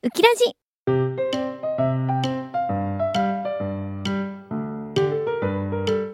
[0.00, 0.44] ウキラジ。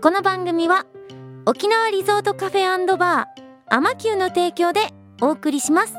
[0.00, 0.86] この番組は
[1.44, 4.80] 沖縄リゾートカフェバーアマキューの提供で
[5.20, 5.92] お送りします。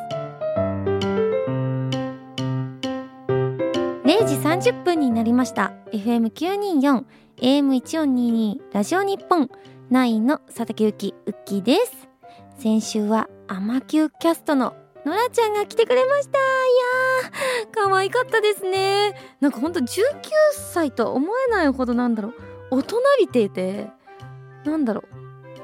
[4.04, 5.72] 0時30分になりました。
[5.92, 7.06] FM924
[7.38, 9.52] AM1422 ラジオ日本
[9.92, 12.10] 9の佐竹ゆきウッキーです。
[12.58, 14.74] 先週はアマキューキャストの
[15.06, 16.38] のらちゃんが来てくれました。
[16.40, 19.14] いやー可愛かったですね。
[19.40, 20.02] なんかほんと19
[20.74, 22.34] 歳とは思えないほどなんだろう。
[22.72, 23.88] 大人びていて。
[24.66, 25.06] なんだろう。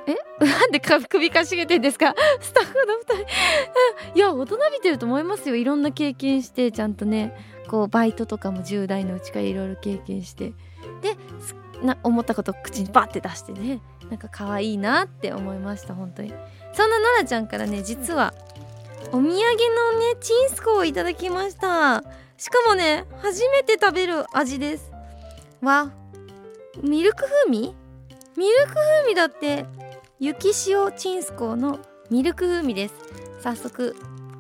[0.07, 0.15] え？
[0.45, 2.13] なんで首かしげてんですか？
[2.39, 4.13] スタッフの2人。
[4.15, 5.55] いや大人びてると思いますよ。
[5.55, 7.35] いろんな経験してちゃんとね。
[7.67, 10.53] こうバイトとかも10代のうちからいろいろ経験して。
[11.01, 11.15] で
[11.81, 13.81] な思ったことを口にバッて出してね。
[14.09, 16.34] なんか可愛いなって思いました本当に。
[16.73, 18.34] そんなノラちゃんからね実は
[19.13, 19.45] お土産のね
[20.21, 22.03] チンスコをいただきました。
[22.38, 24.91] しかもね初めて食べる味です。
[25.61, 25.91] わ
[26.81, 27.76] ミルク風味？
[28.37, 29.65] ミルク風味だって
[30.20, 32.93] 雪塩チンスコのミルク風味です。
[33.41, 33.95] 早速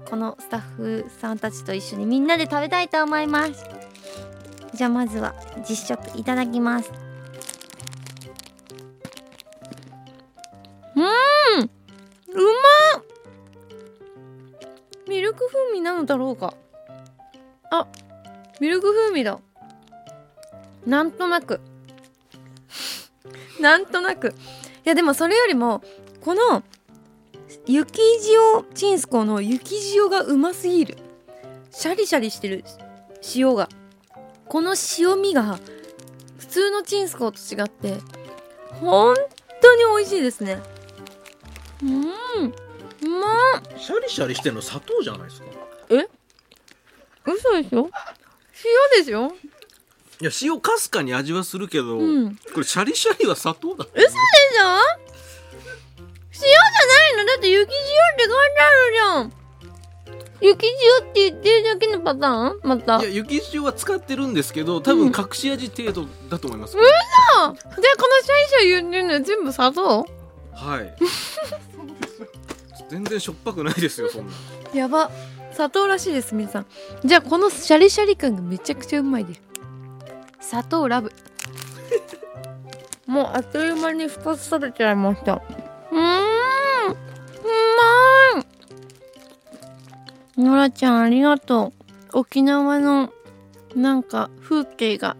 [0.09, 3.65] このスタッフさんたちと一緒にみんなで食べたいと思います。
[4.73, 5.35] じゃあまずは
[5.67, 6.91] 実食いただきます。
[10.95, 11.03] うん！
[15.21, 16.55] ミルク風味なのだろうか。
[17.69, 17.85] あ
[18.59, 19.39] ミルク風味だ。
[20.87, 21.61] なんとなく。
[23.61, 24.29] なんとなく。
[24.29, 24.31] い
[24.83, 25.83] やでもそれよりも
[26.21, 26.63] この
[27.67, 30.97] 雪塩チンスコの雪塩がうますぎる。
[31.69, 32.63] シャリシャリしてる。
[33.35, 33.69] 塩が。
[34.47, 35.59] この塩味が
[36.39, 37.99] 普通のチンスコと違って
[38.79, 39.15] 本
[39.61, 40.59] 当に美味しいですね。
[41.83, 42.53] うん。
[43.03, 43.27] うま
[43.59, 45.47] っシャリシャリしてんの砂糖じゃないですか。
[45.89, 46.07] え？
[47.25, 47.89] 嘘でしょ？
[48.93, 49.33] 塩ですよ。
[50.21, 52.35] いや塩かすかに味はするけど、うん。
[52.53, 53.85] これシャリシャリは砂糖だ。
[53.85, 54.13] 嘘でしょ？
[56.33, 56.53] 塩じゃ
[56.87, 57.25] ないの？
[57.25, 59.33] だって雪塩って書いてあるじゃん。
[60.41, 62.59] 雪塩って言ってるだけのパターン？
[62.63, 62.99] また。
[62.99, 70.07] いや雪塩は使ってるんですけど多分隠し味程度だと思います、じゃあこのシャリシャリ言ってるのは全部砂糖？
[70.53, 70.95] はい
[72.91, 74.33] 全然しょっぱくないですよそんな。
[74.73, 75.09] やば。
[75.53, 76.65] 砂糖らしいです皆さん。
[77.05, 79.41] じゃあこのシャリシャリ感がめちゃくちゃうまいです。
[80.41, 81.09] 砂糖ラブ。
[83.07, 85.35] もうあっという間に2つ食べちゃいました。
[85.35, 85.99] うーんう
[88.35, 88.45] まい。
[90.43, 91.71] ノラちゃんありがと
[92.13, 92.17] う。
[92.19, 93.13] 沖縄の
[93.73, 95.15] なんか風景が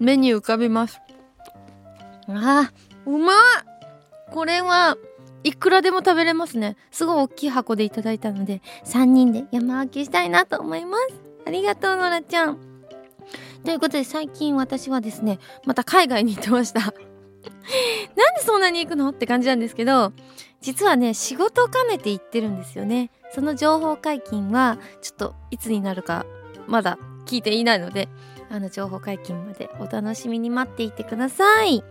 [0.00, 1.00] 目に浮かびます。
[2.26, 3.36] あーうまい。
[4.32, 4.96] これは
[5.46, 6.76] いくらでも食べれますね。
[6.90, 11.14] すごい大きい箱でいただいたので3人で山分けしたいなと思います。
[11.46, 12.58] ありがとうノラちゃん。
[13.64, 16.80] ということで最近私はですねまた海外に行ってました。
[16.82, 16.96] なんで
[18.44, 19.10] そんなに行くの？
[19.10, 20.12] って感じなんですけど
[20.60, 23.12] 実はね仕事を兼ねて行ってるんですよね。
[23.32, 26.26] その情報解禁はちょっといつになるか
[26.66, 28.08] まだ聞いていないので
[28.50, 31.84] あの情報解禁までお楽しみに待っていてください。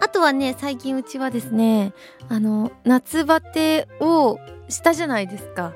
[0.00, 1.92] あとはね最近うちはですね
[2.28, 4.38] あの夏バテを
[4.68, 5.74] したじゃないですか。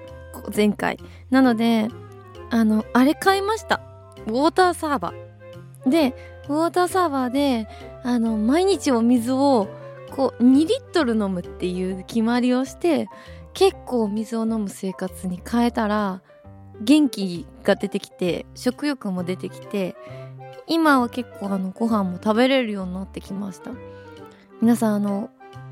[0.55, 0.99] 前回。
[1.31, 1.89] なので
[2.51, 3.81] あのあれ買いました。
[4.27, 5.91] ウォーターサーバー。
[5.91, 6.15] で
[6.49, 7.69] ウォーターサーバーで
[8.05, 9.69] あの毎日お水を
[10.11, 13.09] こう2リットル飲むっていう決まりをして
[13.55, 16.23] 結構水を飲む生活に変えたら
[16.81, 19.95] 元気が出てきて食欲も出てきて
[20.67, 23.73] 今は結構あのご飯も食べれるようになってきました。
[24.63, 25.29] 皆さんあの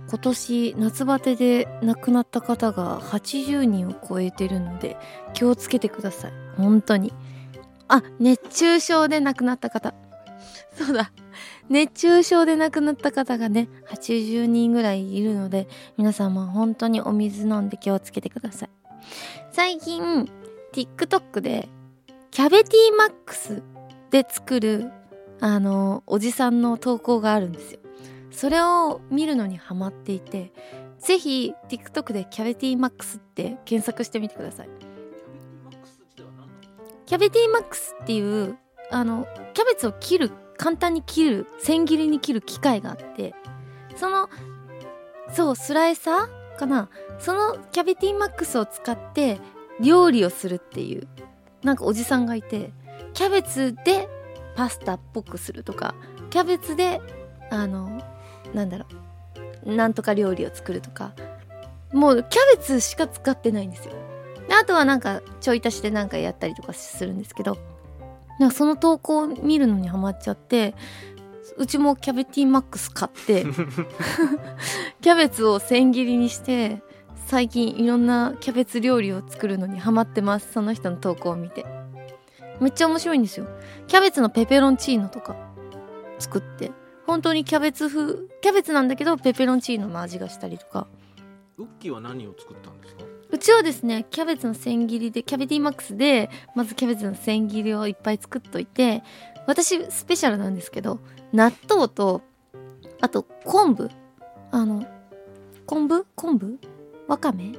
[0.08, 4.96] 今年夏バテで亡くなった方が80人を超えてるので
[5.32, 6.32] 気をつけてください。
[6.56, 7.12] 本当に。
[7.86, 9.94] あ熱中症で亡くなった方。
[10.76, 11.12] そうだ。
[11.68, 18.70] 熱中症で亡くなった方がね80人ぐらいいるので皆様本当にお水飲んで気をつけてください。
[19.52, 20.28] 最近
[20.72, 21.68] TikTok で
[22.32, 23.62] キャベティマックス
[24.10, 24.90] で作る
[25.38, 27.80] あのおじさんの投稿があるんですよ。
[28.30, 30.52] それを見るのにハマっていて
[30.98, 34.68] ぜひ TikTok でキャベティマックスって検索してみてください。
[37.06, 38.56] キャベティマックスっていう
[38.90, 43.34] あのキャベツを切る簡単に切る千切りに切る機械があって
[43.96, 44.28] その
[45.32, 46.88] そうスライサーかな？
[47.18, 49.40] そのキャベティマックスを使って
[49.80, 51.08] 料理をするっていう
[51.62, 52.72] なんかおじさんがいて
[53.14, 54.08] キャベツで
[54.54, 55.94] パスタっぽくするとか
[56.30, 57.00] キャベツで
[57.50, 58.00] あの
[58.54, 58.86] なんだろ
[59.64, 59.74] う。
[59.74, 61.12] なんとか料理を作るとか。
[61.92, 63.94] もうキャベツしか使ってないんですよ。
[64.48, 67.58] でああとはなんかちょい足しでなんかやったりとかするんですけど。
[68.38, 70.74] なんかその投稿を見るのにハマっちゃって
[71.58, 73.44] うちもキャベティマックス買って
[75.02, 76.82] キャベツを千切りにして
[77.26, 80.52] 最近いろんなキャベツ料理を作るのにハマってます。
[80.52, 81.66] その人の投稿を見て。
[82.60, 83.46] めっちゃ面白いんですよ。
[83.86, 85.36] キャベツのペペロンチーノとか
[86.18, 86.72] 作って
[87.10, 90.86] 本当にキャベツ風キャベツなんだけどペペロンチーノの味がしたりとか。
[91.58, 93.02] ウッキーは何を作ったんですか？
[93.30, 99.02] うちはですねキャベツの千切りでキャベティマックスでまずキャベツの千切りをいっぱい作っといて
[99.46, 101.00] 私スペシャルなんですけど
[101.32, 102.22] 納豆と
[103.00, 103.90] あと昆布。
[104.52, 104.86] あの
[105.66, 106.06] 昆布？
[106.14, 106.60] 昆布？
[107.08, 107.52] わかめ？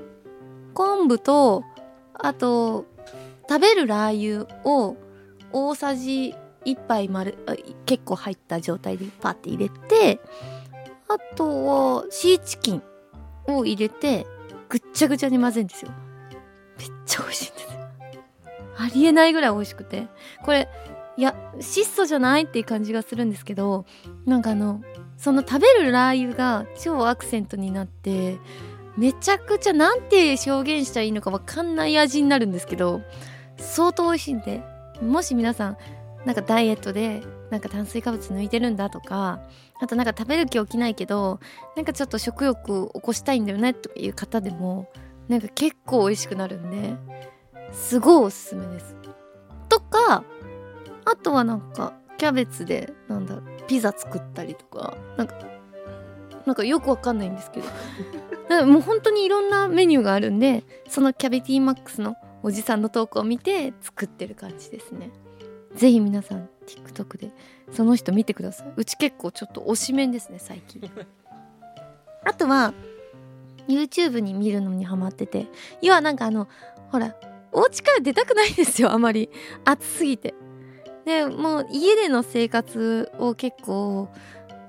[0.74, 1.66] 昆布と
[2.14, 2.86] あと
[3.50, 4.96] 食べるラー油を
[5.52, 7.38] 大さじ1杯丸
[7.86, 10.20] 結構入った状態でパッて入れて
[11.08, 12.84] あとはシーチキン
[13.48, 14.26] を入れて
[14.70, 15.92] ぐっちゃぐちゃに混ぜるんですよ。
[16.78, 17.68] めっちゃ美味しいんです
[18.78, 20.08] ありえないぐらい美味しくて。
[20.44, 20.70] これ
[21.18, 23.86] いや質素じゃないっていう感じがするんですけど
[24.26, 24.82] なんかあの
[25.18, 28.40] その食べるラー油が超アクセントになって
[28.98, 33.02] めちゃくちゃなんて表現したらいいのかわかんない味になるんですけど
[33.58, 34.64] 相当美味しいんで
[35.02, 35.78] もし皆さん
[36.26, 39.40] なんかダイエットでなんか炭水化物抜いてるんだとか
[39.82, 41.40] あとなんか食べる気起きないけど
[41.76, 44.88] なんかちょっと食欲起こしたいんだよねという方でも
[45.28, 46.96] なんか結構美味しくなるんで
[47.72, 48.96] すごいおすすめです。
[49.70, 50.24] とか
[51.06, 55.36] あとはなんかキャベツでなんだピザ作ったりとかなんか
[56.46, 57.68] なんかよくわかんないんですけど
[58.50, 65.12] なんかもう本当にいろんなメニューがあるんでそのキャベティマックスのおじさんの投稿を見て作ってる感じですね。
[65.76, 67.32] ぜひ皆さん TikTok で
[67.72, 68.74] その人見てください。
[68.76, 70.82] うち結構ちょっと推しメンですね最近。
[72.24, 72.74] あとは
[73.68, 75.48] YouTube に見るのにハマってて。
[75.82, 76.48] 要はなんかあの
[76.90, 77.16] ほら
[77.52, 79.30] お家から出たくないんですよあまり。
[79.66, 80.34] 暑すぎて。
[81.06, 84.10] でもう家での生活を結構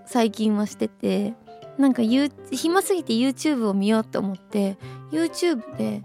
[0.06, 1.34] 最近はしてて。
[1.78, 4.76] なんか、U、暇すぎて YouTube を見ようと思って。
[5.10, 6.02] YouTube で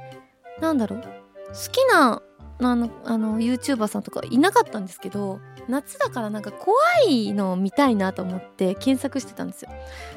[0.60, 1.02] なんだろう。
[1.02, 2.22] 好きな
[2.60, 6.76] あのあの YouTuber さんとかいなかったんですけど夏だからなんか怖
[7.08, 9.70] いのを見たいなと思って検索してたんですよ。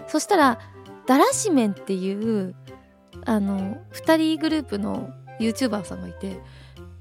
[0.06, 0.58] そしたら
[1.06, 2.54] だらし麺っていう
[3.26, 5.10] あの2人グループの
[5.40, 6.40] YouTuber さんがいて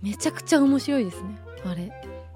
[0.01, 1.91] めちゃくちゃ面白いですねあれ。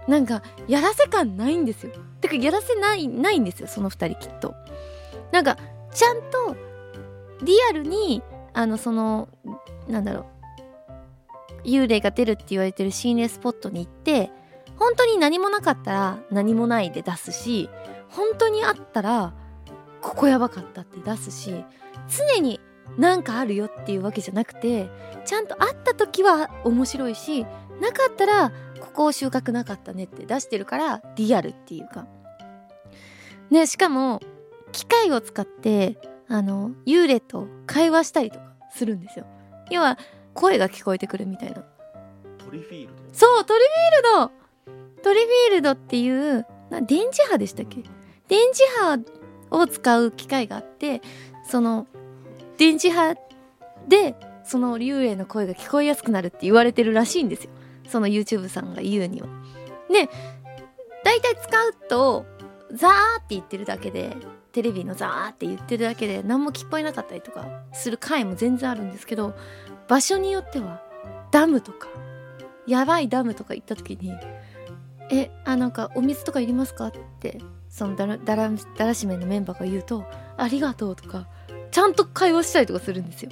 [0.08, 1.94] なんかやらせ感ないんですよ。
[2.22, 4.54] てかやらせないないんですよその2人きっと。
[5.32, 5.58] なんか
[5.92, 6.56] ちゃんと
[7.44, 8.22] リアルに
[8.54, 9.30] あのその
[9.88, 10.26] なんだろう
[11.64, 14.32] 幽霊が出るって言われてる心霊スポットに行って
[14.78, 17.70] 本当に何もなかったら何もないで出すし
[18.10, 19.34] 本当にあったら
[20.02, 21.64] ここやばかったって出すし
[22.36, 22.60] 常に
[22.98, 24.90] 何かあるよっていうわけじゃなくて
[25.26, 27.46] ちゃんとあった時は面白いし
[27.82, 32.06] なかったらここ収穫なかったねって出してるからリアルっていうか。
[33.50, 34.20] ねしかも
[34.72, 35.98] 機械を使って
[36.28, 39.26] あの幽霊と会話したりとかするんですよ。
[39.70, 39.98] 要は
[40.34, 41.64] 声が聞こえてくるみたいな。
[42.38, 42.94] トリフィールド？
[43.14, 45.02] そうトリフィールド。
[45.02, 47.84] トリフィールドっていうな電磁波でしたっけ？
[48.28, 51.02] 電磁波を使う機械があって
[51.48, 51.88] その
[52.58, 53.16] 電磁波
[53.88, 57.52] でその幽霊の声が聞こえやすくなるって言われてるらしいんですよ。
[57.90, 59.28] その YouTube さんが言うには。
[59.90, 60.10] で
[61.04, 62.26] 大体使うと
[62.72, 64.16] ザーって言ってるだけで
[64.54, 69.36] テレビのザーって言ってるだけで何も聞こえなかったりとかする回も全然あるんですけど
[69.88, 70.82] 場所によっては
[71.32, 71.88] ダムとか
[72.68, 74.14] やばいダムとか行った時に
[75.12, 80.06] 「えあなんかお水とかいりますか?」ってそのだらだらだらしめのメンバーが言うと
[80.38, 81.28] 「ありがとう」とか
[81.72, 83.32] ちゃんと会話したりとかするんですよ。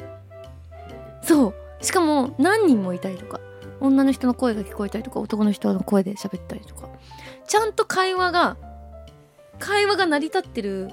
[1.22, 1.54] そう
[1.84, 3.40] しかも何人もいたりとか
[3.80, 6.90] 女の人の声が聞こえたりとか男の人の声で喋ったりとか
[7.48, 8.58] ちゃんと会話が
[9.60, 10.90] 会話が成り立ってる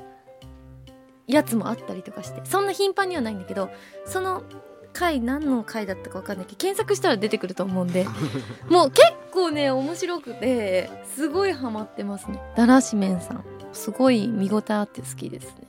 [1.27, 3.71] やつもあったりとかしてそんな頻繁にはないんだけど
[4.07, 4.43] その
[4.92, 8.07] 回何の回だったか分かんないけど検索したら出てくると思うんで。
[8.68, 12.40] もう結構ね面白くてすごいハマってますね。
[12.57, 13.45] だらしめんさん。
[13.73, 15.68] すごい見応えあって好きですね。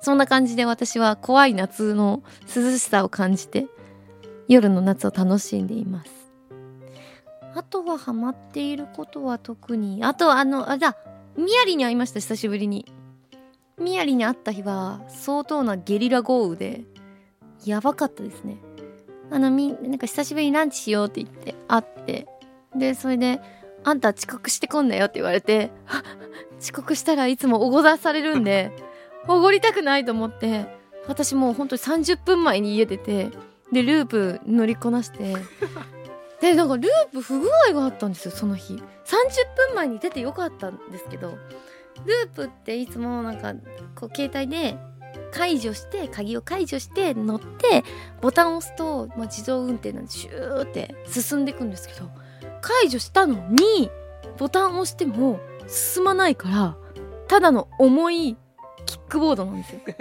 [0.00, 2.22] そんな感じで私は怖い夏の
[2.54, 3.66] 涼しさを感じて
[4.48, 6.10] 夜の夏を楽しんでいます。
[7.54, 10.96] あとはハマっていることは特にあとはあのあだ
[11.36, 12.92] みやりに会いました久しぶりに。
[13.78, 16.84] みやりに会った日は相当なゲリラ豪雨で
[17.64, 18.58] やばかったですね。
[19.30, 22.26] あのみなんか久しぶりにランチしようって言って会って
[22.76, 23.40] でそれで
[23.82, 26.02] 「あんた遅刻してこんなよ」って言われてあ
[26.60, 28.70] 遅刻したらいつもおごらされるんで
[29.26, 30.66] おごりたくないと思って
[31.08, 33.30] 私もうほんとに30分前に家出て
[33.72, 35.34] でループ乗りこなして
[36.40, 38.74] でなんかループ不具合があったんですよその日。
[38.74, 38.80] 30
[39.68, 41.36] 分前に出てよかったんですけど
[42.06, 43.54] ループっていつもなんか
[43.94, 44.76] こう携帯で
[45.32, 47.84] 解除して鍵を解除して乗って
[48.20, 52.08] ボタンを押すと、まあ、自動運転なんでシューって進んでいくんですけど
[52.60, 53.90] 解除したのに
[54.38, 56.76] ボタンを押しても進まないから
[57.28, 58.36] ただの重い
[58.86, 59.80] キックボードなんですよ。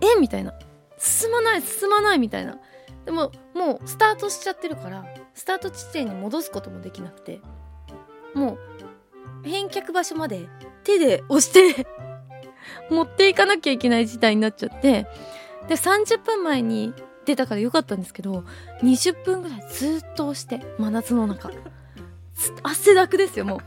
[0.00, 0.20] え？
[0.20, 0.52] みたいな。
[0.98, 2.58] 進まない進まないみたいな。
[3.04, 5.04] でももうスタートしちゃってるから
[5.34, 7.40] スタート地点に戻すこともできなくて
[8.34, 8.58] も
[9.44, 10.48] う返却場所まで
[10.84, 11.86] 手で押して
[12.90, 15.06] 持っていかなきゃいけない事態になっちゃって
[15.68, 16.92] で30分前に
[17.24, 18.44] 出たからよかったんですけど
[18.82, 21.50] 20分ぐらいずっと押して真夏の中。
[22.62, 23.60] 汗だくですよもう。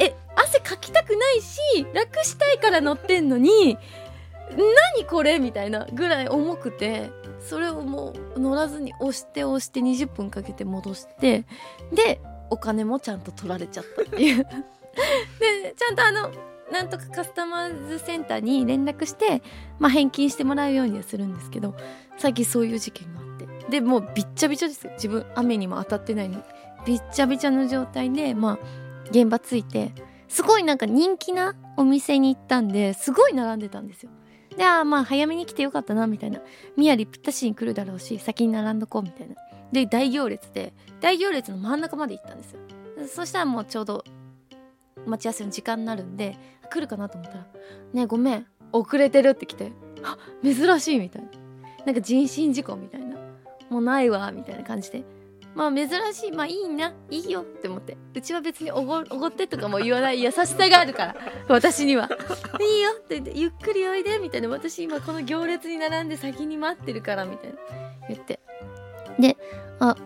[0.00, 1.60] え汗かきたくないし
[1.92, 3.76] 楽したいから乗ってんのに
[4.96, 11.44] 何これみたいなぐらい重くてそれをもう乗らずに押して押して20分かけて戻して
[11.92, 14.46] でお金もちゃんと取られちゃったっていう。
[15.40, 16.30] でちゃんとあの
[16.72, 19.42] なんとかカスタマーズセンターに連絡して、
[19.78, 21.74] まあ、返金してもらうようにはするんですけど
[22.18, 23.46] 最近そういう事件があって。
[23.70, 24.92] でもうびっちゃびちゃですよ。
[24.94, 26.42] 自分雨にも当たってないのに。
[26.86, 28.58] びっちゃびちゃの状態でまあ
[29.10, 29.92] 現場着いて
[30.28, 34.10] すごいなんか人気なお店に行ったんですごい並んでたんですよ。
[34.56, 36.40] であまあ早めに来てよかったなみたいな。
[36.76, 39.34] みやりぴったしに来るだろうし先に並んどこうみたいな。
[39.72, 42.60] で大行列で大行列の真ん中まで行ったんですよ。
[43.08, 44.04] そしたらもうちょうど
[45.04, 47.46] 待ち合わせの時間になるんで来るかなと思ったら
[47.92, 51.28] 「ねごめん遅れてる」って来て「あ珍しい」みたいな。
[51.84, 53.16] なんか人身事故みたいな
[53.70, 55.04] 「もうないわ」みたいな感じで。
[55.54, 57.96] まあ珍しいまあいいないいよって思って。
[58.14, 60.20] うちは別におごおごってとかも言わない。
[60.22, 61.16] 優しさがあるから
[61.48, 62.10] 私には。
[62.60, 64.50] いいよって言ってゆっくりおいでみたいな。
[64.50, 67.56] 私今この行列に並んで先に待ってるからみたいな。
[68.08, 68.38] 言って。
[69.18, 69.38] で
[69.78, 69.96] あ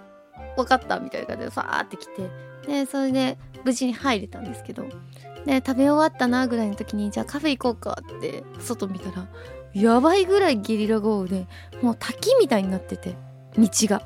[0.57, 2.51] 分かったみたいな感じでファーって来て。
[2.67, 4.87] でそれで無事に入れたんですけど
[5.47, 9.27] で食べ終わったなぐらいの時にじゃあカフェ行こうかって外見たら
[9.73, 11.47] やばいぐらいゲリラ豪雨で
[11.81, 13.17] もう滝みたいになってて
[13.57, 14.03] 道が。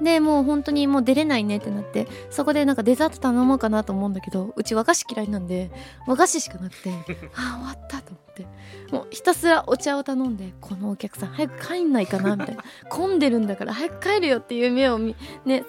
[0.00, 5.70] でもう本当にもう出れないねってなってそこでなんかデザート頼もうかなと思うんだけどうち和菓子嫌いなんで
[6.06, 6.90] 和菓子しかなくて
[7.34, 8.46] ああ終わったと思って
[8.90, 15.14] もうひたすらお茶を頼んでこのお客さん早く帰んないかなみたいな混んでるんだから早く帰るよっていう目をね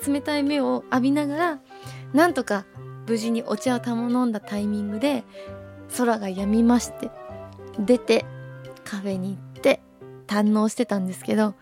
[0.06, 1.60] 冷たい目を浴びながら
[2.14, 2.66] なんとか
[3.08, 5.24] 無事にお茶を頼んだタイミングで
[5.98, 7.10] 空が止みまして
[7.80, 8.26] 出て
[8.84, 9.82] カフェに行って
[10.28, 11.56] 堪能してたんですけど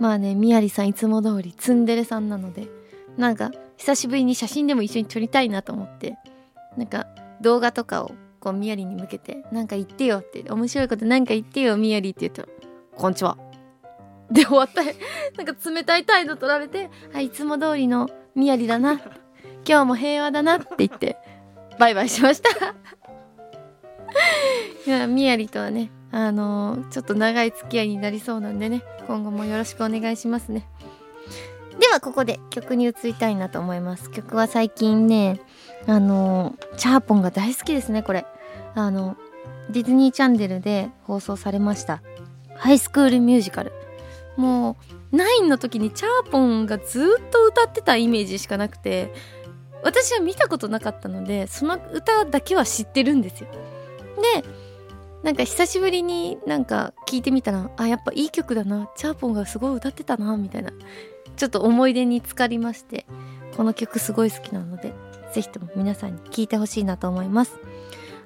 [0.00, 2.68] まあねみやりさんいつも通りツンデレさんなので
[3.16, 6.16] なんか久しぶりに写真でも一緒に撮りたいなと思って
[6.76, 7.06] なんか
[7.40, 12.48] 動画とかをこうみやりに向けてなんか言ってよって面白いことなんか言ってよみやりって言ったら
[12.96, 13.36] 「こんにちは」
[14.30, 19.00] で終わった なんか冷たい態度取られて「あいつも通りのみやりだな。
[19.66, 21.16] 今日も平和だな」って言って
[21.78, 22.50] バイバイしました。
[24.86, 30.68] いやみやりとはねあのー、ちょっと長い付き合いになりそうなんでね今後もよろしくお願いしますね。
[31.80, 34.10] ではここで曲に移りたいなと思います。
[34.10, 35.40] 曲は最近ね
[35.86, 38.24] あのー、チャーポンが大好きですねこれ。
[38.74, 39.16] あの
[39.70, 42.00] ディズニーチャンネルで放送されました。
[42.54, 43.72] ハイスクールミュージカル
[44.36, 44.76] も
[45.12, 49.12] う9の時にチャーポンがずっと歌ってたイメージしかなくて
[49.82, 53.48] 私は見たことなかったのでその歌だけは知ってるんですよ。
[54.34, 54.44] で
[55.22, 58.90] なんか久しぶりになんか聞いてみたらあやっぱいい曲だな。
[58.96, 60.72] チャーポンがすごい歌ってたなみたいな
[61.36, 63.06] ちょっと思い出に浸かりまして
[63.56, 64.92] この曲すごい好きなので
[65.32, 67.58] 是非とも皆さんに聴いてほしいなと思います。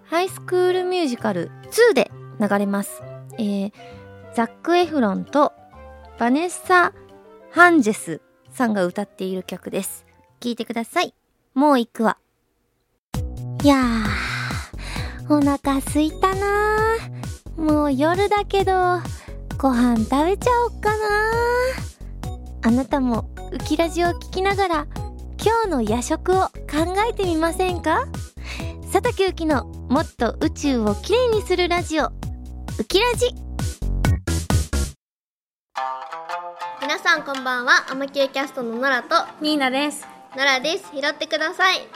[0.05, 1.51] ハイスクールミュージカル
[1.91, 3.03] 2で流れます。
[3.39, 3.73] えー、
[4.35, 5.53] ザック・エフロンと
[6.19, 6.93] バネッサ・
[7.53, 10.05] ハンジェスさんが歌っている曲です。
[10.41, 11.15] 聴いてください。
[11.61, 12.17] もう行くわ。
[13.63, 16.97] いやーお腹すいたな
[17.55, 18.73] もう夜だけど
[19.59, 21.05] ご飯食べちゃおっかな
[22.63, 24.87] あなたもウキラジを聞きながら
[25.37, 26.51] 今日の夜食を考
[27.07, 28.07] えてみませんか？
[28.91, 32.11] 佐竹うきのもっと宇宙をきれいにするラジオウ
[32.89, 33.35] キラジ。
[36.81, 37.85] 皆さんこんばんは。
[37.91, 40.85] アマキューキャストのノラとニーナですノラです。
[40.95, 41.89] 拾ってください。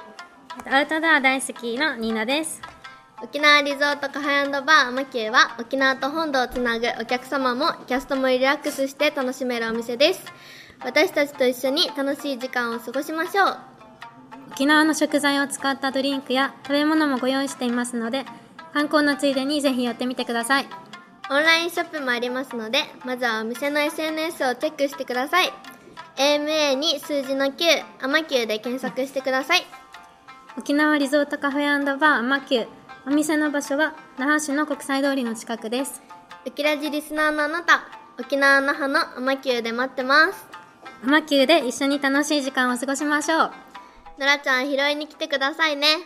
[0.68, 2.60] アウトドア大好きのニーナです。
[3.22, 10.24] 沖縄リゾートカフェバーアマキューは沖縄と本土をつなぐお客様もキャストもリラックスして楽しめるお店です。
[10.84, 13.56] 私たちと一緒に楽しい時間を過ごしましょう。
[14.50, 18.24] 沖縄の食材を使ったドリンクや食べ物もご用意していますので
[18.72, 20.66] 観光のついでにぜひ寄ってみてください。
[21.30, 25.50] オンラインショップもありますのでまずはお店の SNS をチェックしてください
[26.16, 27.52] AMA に数字の9
[28.00, 29.62] アマキューで検索してください。
[30.56, 32.68] 沖縄リゾートカフェバーアマキュー
[33.06, 36.02] お店の場所は那覇市の国際通りの近くです。
[36.46, 37.82] ウキラジリスナーのあなた
[38.18, 40.46] 沖縄那覇のアマキューで待ってます。
[41.04, 43.50] アマキューで一緒に楽しい時間を過ごしましょう。
[44.18, 45.98] 奈良ちゃん拾いに来てくださいね。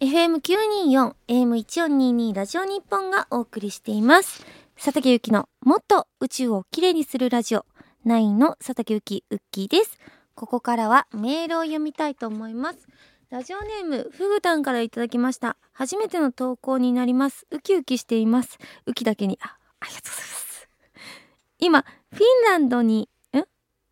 [0.00, 4.44] FM924、AM1422 ラジオ日本がお送りしています。
[4.76, 7.64] 佐竹ゆきのもっと宇宙をきれいにするラジオ
[8.04, 9.96] 9の佐竹ゆきウッキーです。
[10.34, 12.78] ここからはメールを読みたいと思います。
[13.30, 15.56] ラジオネーム、フグタンからいただきました。
[15.72, 17.46] 初めての投稿になります。
[17.52, 18.58] ウキウキしています。
[18.86, 20.68] ウキだけに、あ、ありがとうございます。
[21.60, 23.42] 今、フィンランドに、ん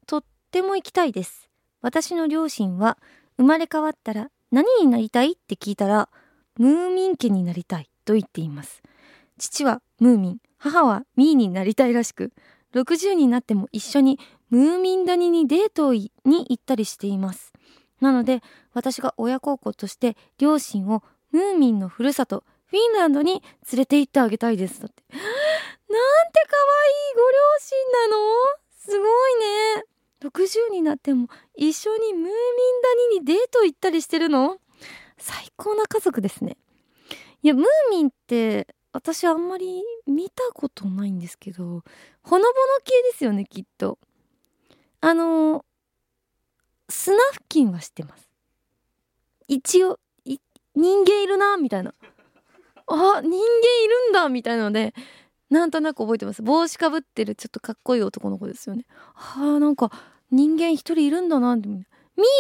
[0.07, 1.49] とっても行きたいです。
[1.81, 2.99] 私の両親は、
[3.37, 6.09] 生まれ変わったら何になりたいって聞いたら、
[6.59, 8.83] ムーミン家になりたいと言っています。
[9.39, 12.33] 父はムーミン、母はミーになりたいらしく、
[12.75, 14.19] 60になっても一緒に
[14.51, 17.53] ムーミン谷にデートに行ったりしています。
[18.01, 24.81] なので、私が親孝行として両親をムーミンのふるさと、フィンランドに連れて行ってあげたいです。
[24.81, 25.03] だって。
[25.13, 25.23] なんて
[25.89, 28.23] 可愛いご両親なの？
[28.79, 29.35] すごい
[29.77, 29.85] ね。
[30.23, 32.33] 60になっても一緒にムーミン
[33.11, 34.59] 谷にデート行ったりしてるの？
[35.19, 36.57] 最高な家族ですね。
[37.43, 41.85] いや、ムーミンって私あんまり見たことないんですけど、ほの
[42.23, 42.43] ぼの
[42.85, 43.99] 系ですよね、きっと。
[45.01, 45.65] あの、
[46.89, 48.29] 砂付近は知ってます。
[49.49, 49.99] 一応、
[50.75, 51.95] 人間いるな、みたいな。
[52.87, 54.93] あ、人間いるんだ、みたいなので、
[55.51, 56.43] なんとなく覚えてます。
[56.43, 58.87] 帽子かぶってるちょっとかっこいい男の子ですよね。
[59.15, 59.91] あーなんか
[60.31, 61.69] 人間一人いるんだなって。
[61.69, 61.85] ミ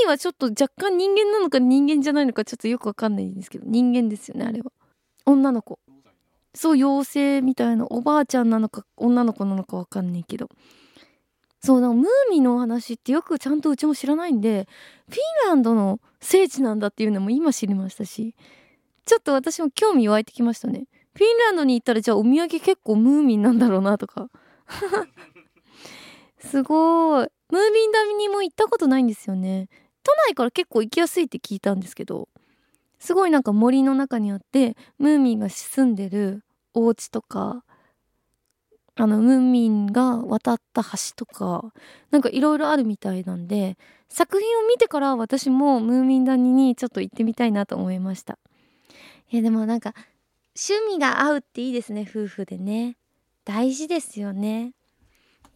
[0.04, 4.70] ーはちょっと若干人間なのか人間じゃないのかちょっとよくわかんないんですけど、人間ですよね、あれは。
[5.26, 5.80] 女の子。
[6.54, 10.48] そう、妖精みたいな、おばあちゃんなのか女の子なのかわかんないけど。
[11.62, 14.66] そう、だかムーミンの話ってよくちゃんとうちも知らないんで、
[15.08, 15.16] フィ
[15.46, 18.34] ンランドの聖地なんだっていうのも今知りましたし、
[19.04, 20.86] ちょっと私も興味湧いてきましたね。
[21.14, 24.30] フィンランドに行ったらじゃあお土産結構ムーミンなんだろうなとか。
[26.38, 27.28] すごい。
[27.50, 29.68] ムーミンダミにも行ったことないんですよね。
[30.02, 32.28] 都内から結構行きやすいって聞いたんですけど、
[33.00, 37.64] すごいなんか森の中にあって、ムーミンが住んでるお家とか、
[38.94, 41.72] あの、ムーミンが渡った橋とか、
[42.10, 43.78] なんかいろいろあるみたいなんで、
[44.10, 48.38] 作品を見てから私もムーミン谷にちょっと行ってみたいなと思いました。
[49.30, 49.94] いやでもなんか、
[50.54, 52.96] 趣味が合うっていいですね、夫婦でね。
[53.46, 54.74] 大事ですよね。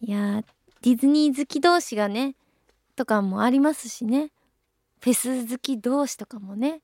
[0.01, 0.43] いや
[0.81, 2.35] ディズニー好き同士がね、
[2.95, 4.31] とかもありますしね。
[5.01, 6.81] フェス好き同士とかもね。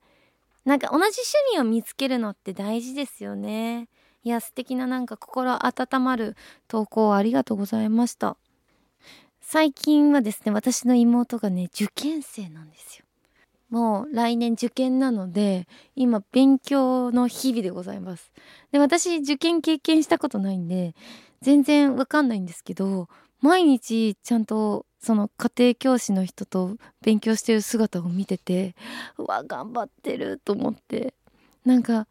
[0.64, 1.20] なんか同じ
[1.52, 3.88] 趣味を見つけるのって大事ですよね。
[4.24, 6.36] いや、素敵ななんか心温まる
[6.68, 8.36] 投稿ありがとうございました。
[9.40, 13.04] 最近はですね、私の妹がね、受験生なんですよ。
[13.70, 18.32] もう来年受験なので、今勉強の日々でございます。
[18.70, 20.94] で、私受験経験したことないんで、
[21.40, 23.08] 全然わかんないんですけど、
[23.42, 28.74] 毎日ちゃんとその家庭教師の人と勉強してる姿を見てて、
[29.18, 31.12] うわ、頑張ってると思って。
[31.64, 32.06] なんか、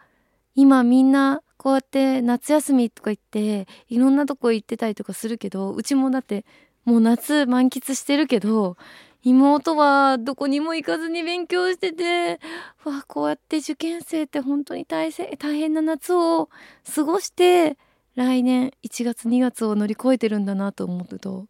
[0.55, 6.45] 今みんなこうやって夏休みとか言って、いろんなとこ行ってたりとかするけど、うちもだって
[6.83, 8.75] もう夏満喫してるけど、
[9.23, 12.39] 妹はどこにも行かずに勉強してて、
[12.83, 16.49] わ、こうやって受験生って本当に大大変な夏を
[16.93, 17.77] 過ごして、
[18.15, 21.47] 来年1月2月を乗り越えてるんだなと思うと、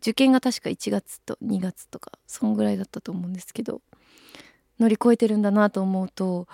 [0.00, 3.80] 受験が確か1月と2月とか、そんぐらいだったと思うんですけど、
[4.78, 6.46] 乗り越えてるんだなと思うと、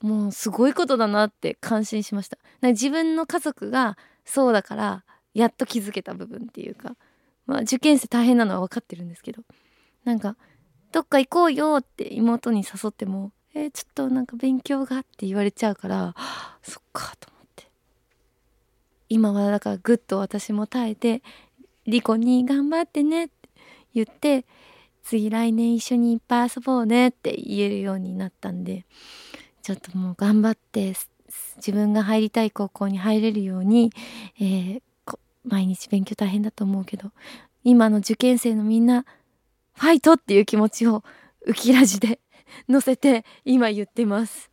[0.00, 2.38] もうすごいことだなって感心しました。
[2.62, 6.96] 自分の家族がそうだから、やっと気づけた部分っていうか、
[7.46, 9.42] まあ受験生大変なのは分かってるんですけど、
[10.04, 10.36] なんか、
[10.92, 16.14] どっか行こうよって妹に誘っても、えーちょっとなんか勉強がって言われちゃうから、
[16.62, 17.31] そっかと。
[19.12, 21.22] 今はだからぐっと私も耐えて、
[21.86, 23.34] リコに頑張ってねって
[23.94, 24.44] 言って、
[25.02, 28.86] 次来年一緒にいっぱい遊ぼうねって言えるようになったんで、
[29.62, 30.94] ちょっともう頑張って、
[31.56, 33.92] 自分が入りたい高校に入れるように、
[34.40, 34.82] えー
[35.44, 37.10] 毎日勉強大変だと思うけど、
[37.64, 39.04] 今の受験生のみんな、
[39.74, 41.02] ファイトっていう気持ちを、
[41.46, 42.20] ウキラジで
[42.68, 44.51] 乗せて、今言ってます。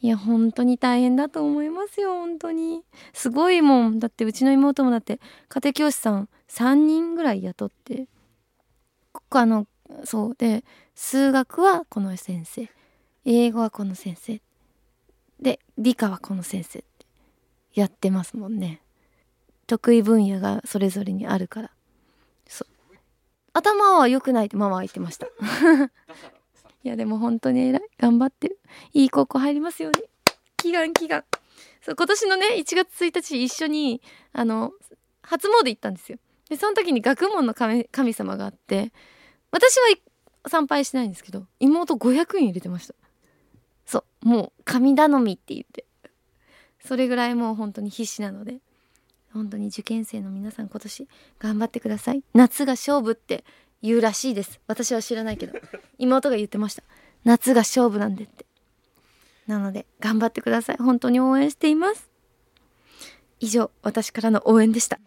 [0.00, 2.82] いや、本当に大変だと思いますよ、本当に。
[3.12, 3.98] すごいもん。
[3.98, 8.06] だって、うちの妹もだって、家庭教師さん3人ぐらい雇って、
[9.30, 9.66] あの、
[10.04, 12.68] そうで、数学はこの先生、
[13.24, 14.40] 英語はこの先生、
[15.40, 16.96] で、理科はこの先生って。
[17.76, 18.80] やってますもんね
[19.66, 21.70] 得意分野がそれぞれにあるから
[22.48, 22.68] そう
[23.52, 25.26] 頭は良くないってママは言ってました
[26.86, 27.82] いやでも本当に偉い。
[27.98, 28.60] 頑張ってる。
[28.92, 30.04] いい高校入りますように。
[30.62, 31.24] 祈願祈願。
[31.82, 34.00] そう今年のね1月1日一緒に
[34.32, 34.70] あの
[35.20, 36.18] 初詣行ったんですよ。
[36.48, 38.92] でその時に学問の神様があって
[39.50, 39.96] 私は
[40.48, 42.94] 参拝しないんですけど妹500円入れてました。
[43.84, 45.84] そうもう神頼みって言って。
[46.84, 48.58] それぐらいもう本当に必死なので
[49.32, 51.08] 本当に受験生の皆さん今年
[51.40, 52.22] 頑張ってください。
[52.32, 53.44] 夏が勝負って
[53.82, 54.60] 言うらしいです。
[54.66, 55.58] 私は知らないけど。
[55.98, 56.82] 妹が言ってました。
[57.24, 58.46] 夏が勝負なんでって。
[59.46, 60.76] なので頑張ってください。
[60.76, 62.10] 本当に応援しています。
[63.40, 64.98] 以上私からの応援でした。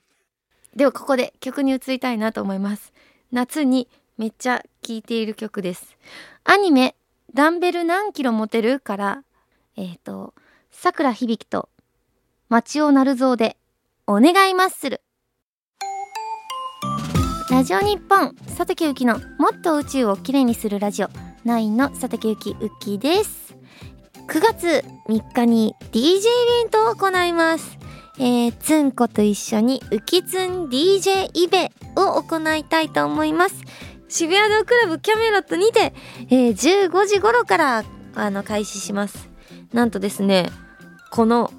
[0.76, 2.94] ではここで曲に移りたいなと思います。
[3.32, 5.98] 夏にめっちゃ聴いている曲です。
[6.44, 6.96] アニメ
[7.34, 9.24] 「ダンベル何キロ持てる?」から
[9.76, 10.34] えっ、ー、と
[10.72, 11.70] さくら響と
[12.50, 13.58] 町尾鳴蔵で
[14.08, 15.02] お願いマッスル。
[17.52, 21.08] ラジオ日本佐竹ゆきのもっと宇宙をきれいにするラジオ。
[21.46, 23.56] 9の佐竹ゆきウッキーです。
[24.28, 27.80] 9月3日に DJ イベントを行います。
[28.20, 33.56] えー、つんこと一緒にウキツン DJ イベを行いたいと思います。
[34.10, 35.94] 渋谷ドクラブキャメロットにて、
[36.30, 37.84] えー、15時頃から
[38.14, 39.28] あの開始します。
[39.74, 40.52] なんとですね
[41.10, 41.52] この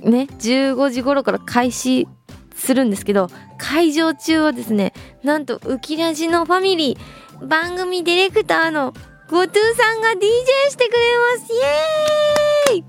[0.00, 2.08] ね15時頃から開始
[2.60, 4.92] するんですけど会場中はですね
[5.22, 8.92] なんとウキラジのファミリー番組ディレクターの
[9.28, 10.20] ゴトゥーさんが DJ
[10.70, 10.98] してくれ
[11.38, 11.52] ます。
[11.52, 11.56] イ
[12.76, 12.84] エーイ！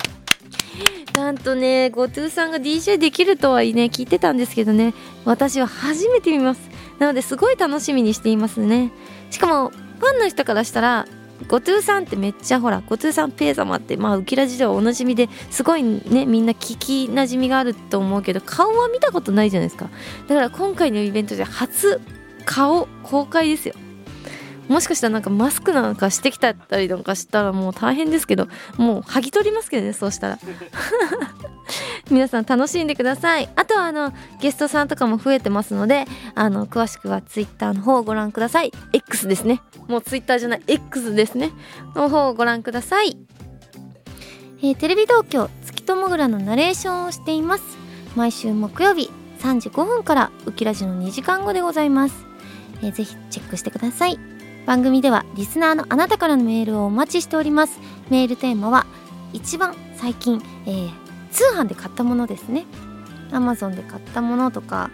[1.13, 6.61] なんとねゴトゥーさんが DJ できるとはね聞いてたんですけどね私は初めて見ます。
[6.99, 8.91] なのですごい楽しみにしていますね。
[9.29, 11.07] しかもファンの人からしたら
[11.47, 19.89] ゴトゥーさんってめっちゃほらゴトゥーさんペイ様ってまあウキラジではおなじみですごいねみんな聞きなじみがあると思うけど顔は見たことないじゃないですか。
[20.27, 21.99] だから今回のイベントで初
[22.45, 23.75] 顔公開ですよ。
[24.71, 30.39] もしかしたらなんかマスクなんかしてきたりなんかしたらもう大変ですけどもう剥ぎ取りますけどねそうしたら。
[32.09, 33.49] 皆さん楽しんでください。
[33.55, 36.05] あとはあのゲストさんとかも増えてますので
[36.35, 38.71] あの詳しくは Twitter の方をご覧ください。
[38.93, 39.61] X ですね。
[39.87, 41.51] もう Twitter じゃない X ですね。
[41.93, 43.17] の方をご覧ください、
[44.61, 47.63] えー、テレビ東京月ともぐらのナレーションをしています。
[48.15, 52.25] 毎週木曜日3時5分からウキラジの2時間後でございます、
[52.83, 54.40] えー、ぜひチェックしてください。
[54.65, 57.79] 番組ではリスナーのあなたからのメールをお待ちしております。
[58.09, 58.85] メールテーマは
[59.33, 60.91] 一番最近、えー、
[61.31, 62.65] 通販で買ったものですね。
[63.31, 64.91] Amazon で買ったものとか、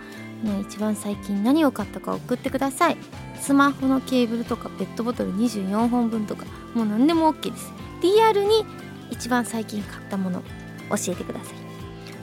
[0.62, 2.98] 一番最近何を買ったか送ってください。
[3.40, 7.72] スマホのケーブルとかペットボトル24本分とかもう何でも OK です。
[8.02, 8.66] リアルに
[9.10, 10.42] 一番最近買ったもの
[10.90, 11.56] 教えてください。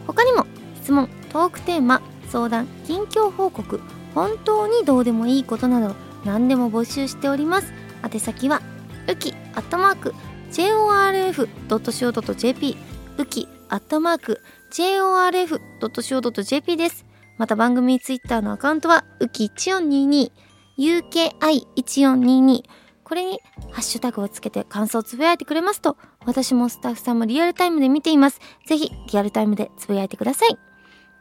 [0.06, 3.80] 他にも質問トークテーマ相談近況報告
[4.14, 7.72] 本当にどうでもいいことなど何でも募集しております。
[8.02, 8.62] 宛先は
[9.08, 10.14] ウキアットマーク
[10.52, 12.76] JORF.CO.JP
[13.18, 14.40] ウキアットマーク
[14.72, 17.04] JORF.CO.JP です。
[17.36, 20.30] また番組ツイッターのアカウントはウキ1422
[20.78, 22.62] UKI1422
[23.04, 28.40] これにハッシュタグをつけて感想をつぶやいてくれますと私もスタッフさんもリアルタイムで見ています。
[28.66, 30.58] ぜひリアルタイムでつぶやいてください。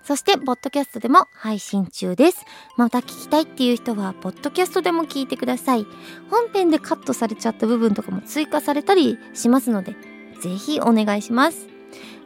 [0.03, 2.45] そして、ポッドキャストでも配信中です。
[2.77, 5.87] また聞きたいっていう人は、ポッドキャストでも聞いてください。
[6.29, 9.95] 本編でカットされちゃった部分とかも追加されたりしますので、
[10.41, 11.67] ぜひお願いします。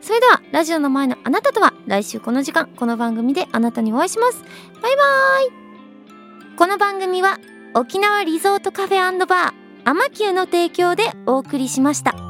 [0.01, 4.43] それでは、ラジオの前のあなたとは、来週この時間、この番組であなたにお会いします。
[4.81, 7.37] バイバーイこの番組は、
[7.75, 9.53] 沖縄リゾートカフェバー、
[9.85, 12.26] アマキューの提供でお送りしました。